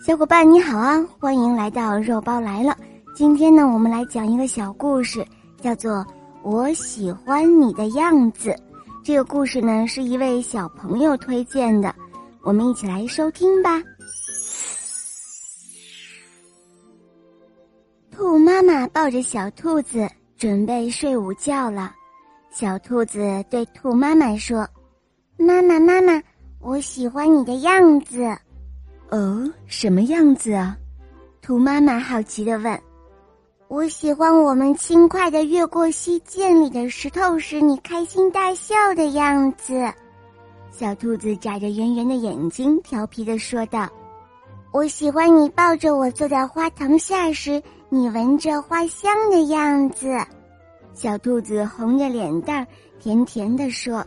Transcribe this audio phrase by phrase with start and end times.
[0.00, 2.74] 小伙伴你好啊，欢迎来到肉包来了。
[3.14, 5.22] 今天呢，我们来讲一个小故事，
[5.60, 5.96] 叫做
[6.42, 8.48] 《我喜欢你的样子》。
[9.04, 11.94] 这个故事呢，是一位小朋友推荐的，
[12.42, 13.78] 我们一起来收听吧。
[18.10, 20.08] 兔妈妈抱着小兔子，
[20.38, 21.92] 准备睡午觉了。
[22.50, 24.66] 小兔子对兔妈妈说
[25.36, 26.22] ：“妈妈，妈妈，
[26.58, 28.34] 我喜欢你的样子。”
[29.10, 30.76] 哦，什么样子啊？
[31.42, 32.80] 兔妈妈好奇的问。
[33.66, 39.92] 我喜欢我们轻快的越过溪涧里的石头时，你开心大笑的样子。
[40.70, 43.88] 小兔子眨着圆圆的眼睛，调皮的说道
[44.72, 50.16] ：“我喜欢你抱着我坐在花藤下时，你闻着花香的样子。”
[50.94, 52.66] 小兔子红着脸蛋儿，
[53.00, 54.06] 甜甜的说：“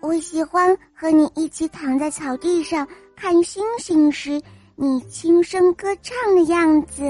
[0.00, 2.88] 我喜欢和你一起躺在草地上。”
[3.20, 4.40] 看星星时，
[4.76, 7.02] 你轻声歌唱的样子，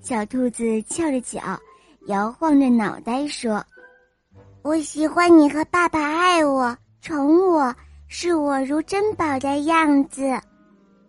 [0.00, 1.40] 小兔子翘着脚，
[2.08, 3.64] 摇晃着脑袋说
[4.62, 7.72] ：“我喜欢你和爸爸爱我、宠我、
[8.08, 10.36] 视我如珍宝的样子。”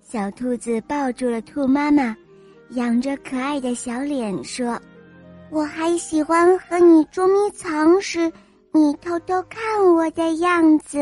[0.07, 2.15] 小兔子抱住了兔妈妈，
[2.69, 4.79] 仰着可爱的小脸说
[5.49, 8.31] ：“我还喜欢和你捉迷藏时，
[8.71, 10.99] 你偷偷看我的样子。”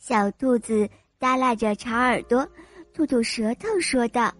[0.00, 0.88] 小兔子。
[1.20, 2.48] 耷拉着长耳朵，
[2.94, 4.32] 吐吐舌头，说道：“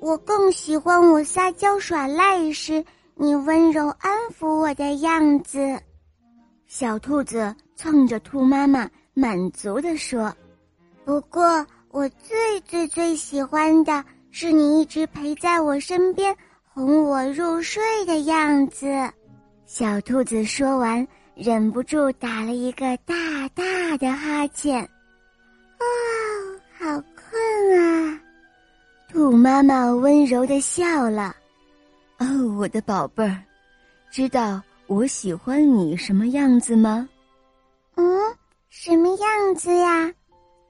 [0.00, 5.80] 我更喜欢我撒娇耍赖时，你温柔安抚我的样子。”
[6.66, 10.34] 小兔子蹭着兔妈妈，满足地说
[11.06, 18.88] ：“不过，我最最最喜欢的是你一直陪在我身边，哄我入睡的样子。”
[19.66, 23.14] 小兔子说完，忍不住打了一个大
[23.54, 24.88] 大的哈欠。
[29.32, 31.34] 兔妈妈温柔的笑了。
[32.18, 32.26] 哦，
[32.58, 33.42] 我的宝贝儿，
[34.10, 37.08] 知道我喜欢你什么样子吗？
[37.94, 38.04] 嗯，
[38.68, 40.12] 什么样子呀？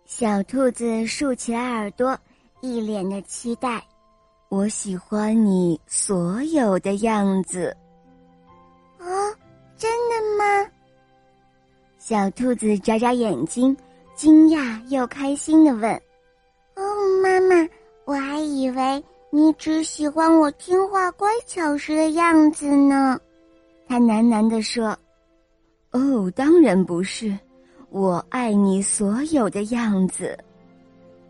[0.07, 2.17] 小兔子竖起了耳朵，
[2.61, 3.83] 一脸的期待。
[4.49, 7.77] 我喜欢你所有的样子。
[9.01, 9.07] 哦，
[9.77, 10.71] 真的吗？
[11.99, 13.77] 小兔子眨眨眼睛。
[14.15, 16.12] 惊讶又开心的问：“哦，妈妈，
[18.05, 23.19] 我还以为你只喜欢我听话乖巧时的样子呢。”
[23.89, 24.97] 他喃喃地说
[25.93, 27.37] ：“哦，当然不是，
[27.91, 30.39] 我爱你所有的样子。”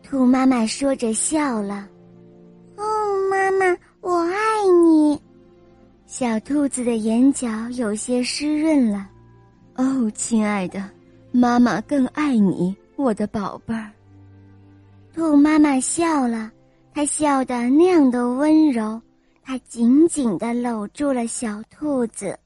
[0.03, 1.87] 兔妈妈说着笑了。
[2.77, 2.83] “哦，
[3.29, 5.21] 妈妈，我爱你。”
[6.07, 9.09] 小兔子的眼角有些湿润了。
[9.75, 10.83] “哦，亲爱的。”
[11.35, 13.89] 妈妈更爱你，我的宝贝儿。
[15.15, 16.51] 兔妈妈笑了，
[16.93, 19.01] 他笑得那样的温柔，
[19.41, 22.37] 他紧紧地搂住了小兔子。